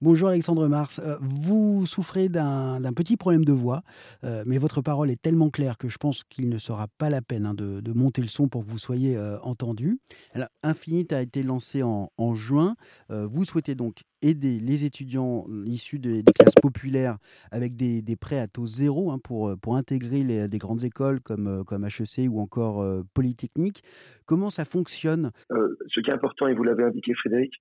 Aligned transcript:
Bonjour 0.00 0.28
Alexandre 0.28 0.68
Mars. 0.68 1.00
Euh, 1.04 1.16
vous 1.20 1.84
souffrez 1.84 2.28
d'un 2.28 2.92
petit 2.94 3.16
problème 3.16 3.44
de 3.44 3.50
voix, 3.50 3.82
euh, 4.22 4.44
mais 4.46 4.58
votre 4.58 4.80
parole 4.80 5.10
est 5.10 5.20
tellement 5.20 5.50
claire 5.50 5.76
que 5.76 5.88
je 5.88 5.98
pense 5.98 6.22
qu'il 6.22 6.48
ne 6.48 6.58
sera 6.58 6.86
pas 6.98 7.10
la 7.10 7.20
peine 7.20 7.46
hein, 7.46 7.54
de, 7.54 7.92
monter 7.92 8.22
le 8.22 8.28
son 8.28 8.46
pour 8.46 8.64
que 8.64 8.70
vous 8.70 8.78
soyez 8.78 9.16
euh, 9.16 9.40
entendu. 9.40 9.98
Alors, 10.34 10.46
Infinite 10.62 11.12
a 11.12 11.20
été 11.20 11.42
lancé 11.42 11.82
en, 11.82 12.08
juin. 12.34 12.76
Vous 13.08 13.44
souhaitez 13.44 13.74
donc 13.74 14.02
aider 14.22 14.60
les 14.60 14.84
étudiants 14.84 15.46
issus 15.64 15.98
des, 15.98 16.22
des 16.22 16.32
classes 16.32 16.54
populaires 16.54 17.18
avec 17.50 17.74
des, 17.74 18.00
des 18.00 18.14
prêts 18.14 18.38
à 18.38 18.46
taux 18.46 18.66
zéro 18.66 19.10
hein, 19.10 19.18
pour, 19.18 19.56
pour 19.58 19.74
intégrer 19.74 20.46
des 20.46 20.58
grandes 20.58 20.84
écoles 20.84 21.20
comme, 21.20 21.64
comme 21.64 21.84
HEC 21.84 22.28
ou 22.30 22.38
encore 22.40 22.84
Polytechnique. 23.14 23.82
Comment 24.26 24.50
ça 24.50 24.64
fonctionne? 24.64 25.32
Ce 25.50 26.00
qui 26.00 26.10
est 26.10 26.14
important, 26.14 26.46
et 26.46 26.54
vous 26.54 26.62
l'avez 26.62 26.84
indiqué 26.84 27.14
Frédéric, 27.14 27.54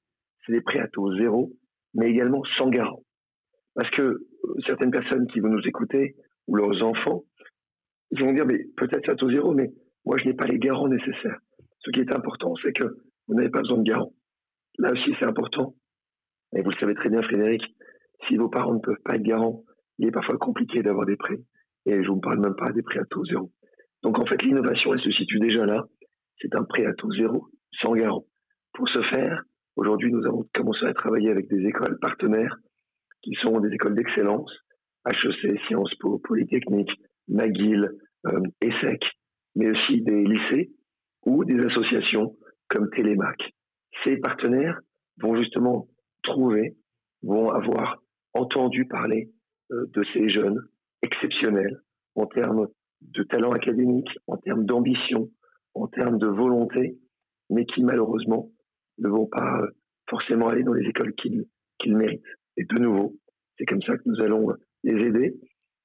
c'est 0.46 0.52
les 0.52 0.62
prêts 0.62 0.80
à 0.80 0.88
taux 0.88 1.16
zéro, 1.18 1.56
mais 1.98 2.10
également 2.10 2.44
sans 2.58 2.70
garant. 2.70 3.02
Parce 3.76 3.90
que 3.92 4.02
euh, 4.02 4.20
certaines 4.66 4.92
personnes 4.92 5.28
qui 5.28 5.42
vont 5.42 5.50
nous 5.50 5.68
écouter, 5.68 6.16
ou 6.48 6.56
leurs 6.56 6.82
enfants, 6.84 7.24
ils 8.12 8.24
vont 8.24 8.34
dire, 8.34 8.46
mais 8.46 8.60
peut-être 8.78 9.10
à 9.10 9.16
taux 9.16 9.30
zéro, 9.30 9.54
mais 9.54 9.72
moi 10.06 10.18
je 10.18 10.26
n'ai 10.26 10.34
pas 10.34 10.46
les 10.46 10.60
garants 10.60 10.88
nécessaires. 10.88 11.40
Ce 11.80 11.92
qui 11.92 12.00
est 12.00 12.16
important, 12.16 12.54
c'est 12.64 12.72
que 12.72 12.86
vous 13.28 13.36
n'avez 13.36 13.50
pas 13.50 13.60
besoin 13.60 13.80
de 13.80 13.84
garants. 13.84 14.14
Là 14.78 14.92
aussi, 14.94 15.14
c'est 15.20 15.26
important. 15.26 15.76
Et 16.56 16.62
vous 16.62 16.70
le 16.70 16.78
savez 16.78 16.96
très 16.96 17.10
bien, 17.10 17.22
Frédéric, 17.22 17.64
si 18.28 18.38
vos 18.38 18.50
parents 18.50 18.74
ne 18.74 18.80
peuvent 18.80 19.02
pas 19.04 19.16
être 19.16 19.24
garants, 19.24 19.64
il 19.98 20.08
est 20.08 20.12
parfois 20.12 20.38
compliqué 20.38 20.82
d'avoir 20.82 21.06
des 21.06 21.18
prêts. 21.18 21.40
Et 21.86 22.04
je 22.04 22.08
vous 22.08 22.20
parle 22.20 22.40
même 22.40 22.56
pas 22.56 22.72
des 22.72 22.84
prêts 22.84 23.00
à 23.00 23.06
taux 23.06 23.26
zéro. 23.26 23.52
Donc 24.04 24.20
en 24.20 24.26
fait, 24.26 24.42
l'innovation, 24.44 24.94
elle 24.94 25.02
se 25.02 25.12
situe 25.12 25.40
déjà 25.40 25.66
là. 25.66 25.86
C'est 26.40 26.54
un 26.56 26.64
prêt 26.64 26.86
à 26.86 26.94
taux 26.94 27.12
zéro, 27.12 27.48
sans 27.82 27.94
garant. 27.94 28.26
Pour 28.74 28.88
ce 28.90 29.02
faire, 29.04 29.44
aujourd'hui, 29.78 30.12
nous 30.12 30.26
avons 30.26 30.46
commencé 30.54 30.86
à 30.86 30.94
travailler 30.94 31.30
avec 31.30 31.48
des 31.48 31.66
écoles 31.66 31.98
partenaires 32.00 32.58
qui 33.22 33.34
sont 33.42 33.60
des 33.60 33.74
écoles 33.74 33.96
d'excellence, 33.96 34.52
HEC, 35.06 35.60
Sciences 35.68 35.96
Po, 36.00 36.20
Polytechnique, 36.20 36.92
McGill, 37.28 37.90
euh, 38.26 38.42
ESSEC, 38.62 39.04
mais 39.56 39.70
aussi 39.72 40.02
des 40.02 40.24
lycées 40.24 40.72
ou 41.26 41.46
des 41.46 41.60
associations 41.66 42.36
comme 42.70 42.90
Télémac. 42.90 43.38
Ces 44.04 44.18
partenaires 44.18 44.80
vont 45.22 45.36
justement 45.36 45.88
trouver, 46.24 46.76
vont 47.24 47.50
avoir 47.50 48.02
entendu 48.34 48.86
parler 48.86 49.30
euh, 49.72 49.86
de 49.94 50.04
ces 50.14 50.30
jeunes 50.30 50.62
exceptionnels 51.02 51.82
en 52.16 52.26
termes 52.26 52.68
de 53.02 53.24
talent 53.24 53.52
académique, 53.52 54.10
en 54.28 54.38
termes 54.38 54.66
d'ambition, 54.66 55.30
en 55.76 55.88
termes 55.88 56.18
de 56.18 56.28
volonté, 56.28 56.98
mais 57.50 57.66
qui 57.66 57.84
malheureusement 57.84 58.50
ne 59.00 59.10
vont 59.10 59.28
pas 59.28 59.62
euh, 59.62 59.68
forcément 60.10 60.48
aller 60.48 60.64
dans 60.64 60.74
les 60.74 60.88
écoles 60.88 61.14
qu'ils 61.16 61.98
méritent. 61.98 62.24
Et 62.58 62.64
de 62.64 62.80
nouveau, 62.80 63.16
c'est 63.58 63.66
comme 63.66 63.82
ça 63.82 63.98
que 63.98 64.04
nous 64.06 64.22
allons 64.22 64.54
les 64.84 65.06
aider 65.06 65.36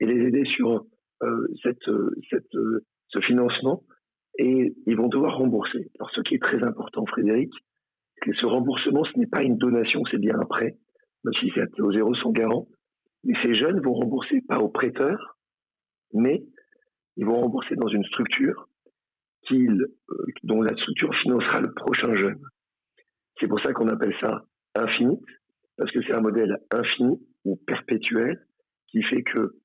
et 0.01 0.07
les 0.07 0.27
aider 0.27 0.45
sur 0.45 0.85
euh, 1.23 1.47
cette, 1.63 1.89
euh, 1.89 2.11
cette, 2.31 2.55
euh, 2.55 2.85
ce 3.09 3.21
financement 3.21 3.83
et 4.39 4.75
ils 4.87 4.97
vont 4.97 5.09
devoir 5.09 5.37
rembourser. 5.37 5.91
Alors 5.99 6.11
ce 6.11 6.21
qui 6.23 6.35
est 6.35 6.43
très 6.43 6.63
important, 6.63 7.05
Frédéric, 7.07 7.53
c'est 8.17 8.31
que 8.31 8.37
ce 8.37 8.47
remboursement, 8.47 9.05
ce 9.05 9.19
n'est 9.19 9.27
pas 9.27 9.43
une 9.43 9.59
donation, 9.59 10.03
c'est 10.11 10.19
bien 10.19 10.39
un 10.39 10.45
prêt, 10.45 10.77
même 11.25 11.35
si 11.35 11.51
c'est 11.55 11.81
au 11.81 11.93
zéro 11.93 12.15
sans 12.15 12.31
garant. 12.31 12.67
Mais 13.25 13.35
ces 13.43 13.55
jeunes 13.55 13.81
vont 13.81 13.93
rembourser 13.93 14.41
pas 14.49 14.59
au 14.59 14.69
prêteur, 14.69 15.39
mais 16.13 16.43
ils 17.17 17.27
vont 17.27 17.41
rembourser 17.41 17.77
dans 17.77 17.89
une 17.89 18.05
structure 18.05 18.69
euh, 19.53 19.87
dont 20.45 20.63
la 20.63 20.75
structure 20.77 21.15
financera 21.17 21.61
le 21.61 21.73
prochain 21.75 22.15
jeune. 22.17 22.41
C'est 23.43 23.49
pour 23.49 23.61
ça 23.61 23.73
qu'on 23.73 23.89
appelle 23.89 24.15
ça 24.21 24.45
infinite, 24.77 25.19
parce 25.77 25.91
que 25.91 26.01
c'est 26.03 26.15
un 26.15 26.21
modèle 26.21 26.59
infini 26.71 27.21
ou 27.45 27.57
perpétuel 27.67 28.39
qui 28.87 29.03
fait 29.03 29.25
que 29.25 29.57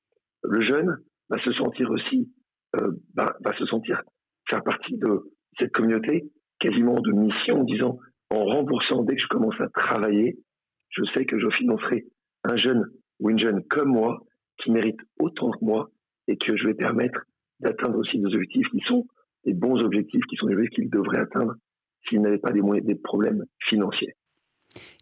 le 0.42 0.62
jeune 0.62 0.98
va 1.30 1.38
se 1.44 1.52
sentir 1.52 1.88
aussi, 1.92 2.28
euh, 2.74 2.90
va, 3.14 3.36
se 3.56 3.66
sentir 3.66 4.02
faire 4.50 4.64
partie 4.64 4.98
de 4.98 5.30
cette 5.60 5.70
communauté 5.70 6.24
quasiment 6.58 7.00
de 7.00 7.12
mission 7.12 7.60
en 7.60 7.64
disant 7.64 7.98
en 8.30 8.44
remboursant 8.44 9.04
dès 9.04 9.14
que 9.14 9.22
je 9.22 9.28
commence 9.28 9.60
à 9.60 9.68
travailler, 9.68 10.40
je 10.90 11.04
sais 11.14 11.24
que 11.24 11.38
je 11.38 11.48
financerai 11.50 12.04
un 12.42 12.56
jeune 12.56 12.84
ou 13.20 13.30
une 13.30 13.38
jeune 13.38 13.62
comme 13.68 13.90
moi 13.90 14.18
qui 14.60 14.72
mérite 14.72 14.98
autant 15.20 15.52
que 15.52 15.64
moi 15.64 15.88
et 16.26 16.36
que 16.36 16.56
je 16.56 16.66
vais 16.66 16.74
permettre 16.74 17.20
d'atteindre 17.60 17.98
aussi 17.98 18.18
des 18.18 18.26
objectifs 18.26 18.68
qui 18.70 18.80
sont 18.88 19.06
des 19.44 19.54
bons 19.54 19.78
objectifs, 19.84 20.24
qui 20.28 20.34
sont 20.34 20.48
des 20.48 20.54
objectifs 20.54 20.82
qu'il 20.82 20.90
devrait 20.90 21.20
atteindre 21.20 21.54
s'il 22.08 22.20
n'avait 22.20 22.38
pas 22.38 22.52
des, 22.52 22.60
moyens, 22.60 22.86
des 22.86 22.94
problèmes 22.94 23.44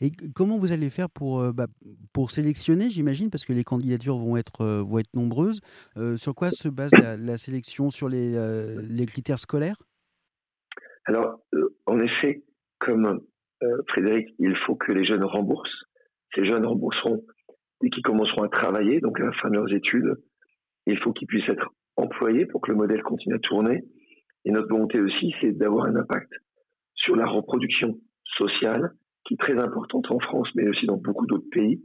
Et 0.00 0.10
comment 0.34 0.58
vous 0.58 0.72
allez 0.72 0.90
faire 0.90 1.10
pour, 1.10 1.40
euh, 1.40 1.52
bah, 1.52 1.66
pour 2.12 2.30
sélectionner, 2.30 2.90
j'imagine, 2.90 3.30
parce 3.30 3.44
que 3.44 3.52
les 3.52 3.64
candidatures 3.64 4.16
vont 4.16 4.36
être, 4.36 4.60
euh, 4.62 4.82
vont 4.82 4.98
être 4.98 5.14
nombreuses. 5.14 5.60
Euh, 5.96 6.16
sur 6.16 6.34
quoi 6.34 6.50
se 6.50 6.68
base 6.68 6.92
la, 6.92 7.16
la 7.16 7.36
sélection 7.36 7.90
Sur 7.90 8.08
les, 8.08 8.36
euh, 8.36 8.82
les 8.88 9.06
critères 9.06 9.38
scolaires? 9.38 9.76
Alors, 11.06 11.40
euh, 11.54 11.76
en 11.86 12.00
effet, 12.00 12.42
comme 12.78 13.20
Frédéric, 13.88 14.28
il 14.38 14.54
faut 14.66 14.76
que 14.76 14.92
les 14.92 15.04
jeunes 15.04 15.24
remboursent. 15.24 15.84
Ces 16.34 16.44
jeunes 16.44 16.66
rembourseront 16.66 17.24
dès 17.80 17.88
qu'ils 17.88 18.02
commenceront 18.02 18.42
à 18.42 18.48
travailler, 18.48 19.00
donc 19.00 19.18
à 19.18 19.24
la 19.24 19.32
fin 19.32 19.48
de 19.48 19.54
leurs 19.54 19.72
études. 19.72 20.14
Il 20.86 20.98
faut 20.98 21.12
qu'ils 21.12 21.26
puissent 21.26 21.48
être 21.48 21.70
employés 21.96 22.44
pour 22.46 22.60
que 22.60 22.70
le 22.70 22.76
modèle 22.76 23.02
continue 23.02 23.34
à 23.34 23.38
tourner. 23.38 23.82
Et 24.44 24.50
notre 24.50 24.68
volonté 24.68 25.00
aussi, 25.00 25.34
c'est 25.40 25.52
d'avoir 25.52 25.86
un 25.86 25.96
impact 25.96 26.30
sur 26.94 27.16
la 27.16 27.26
reproduction 27.26 27.98
sociale, 28.36 28.92
qui 29.24 29.34
est 29.34 29.38
très 29.38 29.58
importante 29.58 30.10
en 30.10 30.18
France, 30.20 30.48
mais 30.54 30.68
aussi 30.68 30.86
dans 30.86 30.96
beaucoup 30.96 31.26
d'autres 31.26 31.48
pays. 31.50 31.82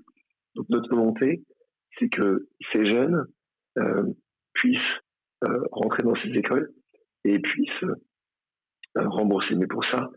Donc 0.55 0.67
notre 0.69 0.89
volonté, 0.89 1.43
c'est 1.97 2.09
que 2.09 2.47
ces 2.71 2.85
jeunes 2.85 3.25
euh, 3.77 4.03
puissent 4.53 4.79
euh, 5.43 5.63
rentrer 5.71 6.03
dans 6.03 6.15
ces 6.15 6.29
écoles 6.29 6.71
et 7.23 7.39
puissent 7.39 7.83
euh, 7.83 9.09
rembourser. 9.09 9.55
Mais 9.55 9.67
pour 9.67 9.83
ça, 9.85 10.09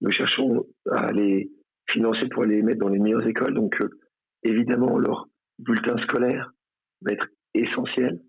nous 0.00 0.10
cherchons 0.10 0.64
à 0.90 1.12
les 1.12 1.50
financer 1.88 2.28
pour 2.28 2.44
les 2.44 2.62
mettre 2.62 2.80
dans 2.80 2.88
les 2.88 2.98
meilleures 2.98 3.26
écoles. 3.26 3.54
Donc 3.54 3.78
évidemment, 4.42 4.98
leur 4.98 5.28
bulletin 5.58 5.96
scolaire 5.98 6.50
va 7.02 7.12
être 7.12 7.28
essentiel. 7.54 8.20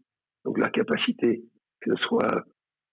Donc 0.44 0.58
la 0.58 0.70
capacité 0.70 1.44
que 1.82 1.96
ce 1.96 2.04
soit 2.04 2.44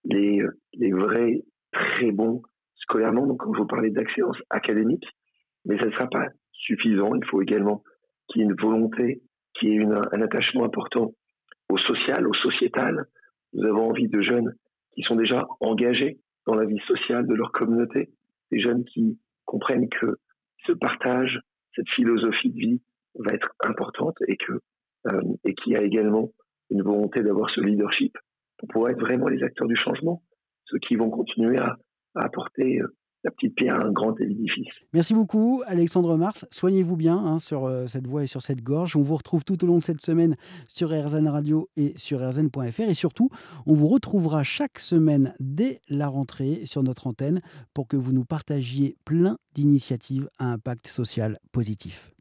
les, 0.05 0.43
les 0.75 0.93
vrais 0.93 1.43
très 1.73 2.11
bons 2.11 2.43
scolairement, 2.83 3.27
donc 3.27 3.41
quand 3.41 3.57
vous 3.57 3.67
parlez 3.67 3.91
d'excellence 3.91 4.39
académique, 4.51 5.05
mais 5.65 5.79
ça 5.79 5.87
ne 5.87 5.93
sera 5.93 6.07
pas 6.09 6.27
suffisant. 6.53 7.15
Il 7.15 7.25
faut 7.27 7.43
également 7.43 7.83
qu'il 8.29 8.43
y 8.43 8.45
ait 8.45 8.49
une 8.49 8.57
volonté, 8.61 9.23
qu'il 9.55 9.69
y 9.69 9.73
ait 9.73 9.77
une, 9.77 10.01
un 10.13 10.23
attachement 10.23 10.65
important 10.65 11.13
au 11.69 11.79
social, 11.79 12.27
au 12.27 12.35
sociétal. 12.35 13.07
Nous 13.53 13.65
avons 13.67 13.91
envie 13.91 14.09
de 14.09 14.21
jeunes 14.21 14.55
qui 14.95 15.03
sont 15.03 15.17
déjà 15.17 15.47
engagés 15.61 16.19
dans 16.47 16.55
la 16.55 16.65
vie 16.65 16.81
sociale 16.87 17.27
de 17.27 17.35
leur 17.35 17.53
communauté, 17.53 18.11
des 18.51 18.61
jeunes 18.61 18.85
qui 18.85 19.19
comprennent 19.45 19.89
que 19.89 20.17
ce 20.67 20.73
partage, 20.73 21.41
cette 21.75 21.89
philosophie 21.91 22.51
de 22.51 22.59
vie 22.59 22.83
va 23.15 23.35
être 23.35 23.53
importante 23.65 24.17
et 24.27 24.37
que 24.37 24.61
euh, 25.09 25.21
et 25.45 25.55
qui 25.55 25.75
a 25.75 25.83
également 25.83 26.31
une 26.71 26.83
volonté 26.83 27.23
d'avoir 27.23 27.51
ce 27.51 27.61
leadership 27.61 28.17
pour 28.59 28.69
pouvoir 28.69 28.93
être 28.93 29.01
vraiment 29.01 29.27
les 29.27 29.43
acteurs 29.43 29.67
du 29.67 29.75
changement, 29.75 30.23
ceux 30.67 30.79
qui 30.79 30.95
vont 30.95 31.11
continuer 31.11 31.59
à, 31.59 31.77
à 32.15 32.25
apporter 32.25 32.81
euh, 32.81 32.95
la 33.25 33.31
petite 33.31 33.55
pierre 33.55 33.77
à 33.77 33.85
un 33.85 33.93
grand 33.93 34.19
édifice. 34.21 34.69
Merci 34.93 35.15
beaucoup, 35.15 35.63
Alexandre 35.67 36.17
Mars. 36.17 36.47
Soignez-vous 36.51 36.97
bien 36.97 37.17
hein, 37.17 37.39
sur 37.39 37.67
euh, 37.67 37.87
cette 37.87 38.07
voix 38.07 38.25
et 38.25 38.27
sur 38.27 38.43
cette 38.43 38.63
gorge. 38.63 38.97
On 38.97 39.03
vous 39.03 39.17
retrouve 39.17 39.45
tout 39.45 39.63
au 39.63 39.67
long 39.67 39.79
de 39.79 39.85
cette 39.85 40.01
semaine 40.01 40.37
sur 40.67 40.91
RZN 40.91 41.29
Radio 41.29 41.69
et 41.77 41.97
sur 41.97 42.21
rzn.fr. 42.21 42.81
Et 42.81 42.95
surtout, 42.95 43.31
on 43.67 43.75
vous 43.75 43.89
retrouvera 43.89 44.43
chaque 44.43 44.79
semaine 44.79 45.35
dès 45.39 45.81
la 45.89 46.09
rentrée 46.09 46.67
sur 46.67 46.83
notre 46.83 47.07
antenne 47.07 47.41
pour 47.75 47.87
que 47.87 47.97
vous 47.97 48.13
nous 48.13 48.25
partagiez 48.25 48.97
plein 49.05 49.39
d'initiatives 49.55 50.29
à 50.39 50.47
impact 50.47 50.89
social 50.89 51.39
positif. 51.53 52.13